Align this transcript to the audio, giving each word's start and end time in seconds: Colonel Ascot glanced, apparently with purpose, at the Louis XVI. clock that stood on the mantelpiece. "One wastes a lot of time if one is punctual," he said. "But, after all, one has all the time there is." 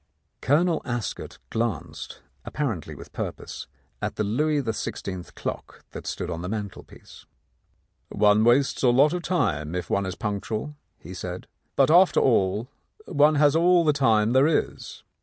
Colonel 0.41 0.81
Ascot 0.83 1.37
glanced, 1.51 2.23
apparently 2.43 2.95
with 2.95 3.13
purpose, 3.13 3.67
at 4.01 4.15
the 4.15 4.23
Louis 4.23 4.59
XVI. 4.63 5.31
clock 5.35 5.85
that 5.91 6.07
stood 6.07 6.31
on 6.31 6.41
the 6.41 6.49
mantelpiece. 6.49 7.27
"One 8.09 8.43
wastes 8.43 8.81
a 8.81 8.89
lot 8.89 9.13
of 9.13 9.21
time 9.21 9.75
if 9.75 9.91
one 9.91 10.07
is 10.07 10.15
punctual," 10.15 10.75
he 10.97 11.13
said. 11.13 11.45
"But, 11.75 11.91
after 11.91 12.19
all, 12.19 12.67
one 13.05 13.35
has 13.35 13.55
all 13.55 13.85
the 13.85 13.93
time 13.93 14.33
there 14.33 14.47
is." 14.47 15.03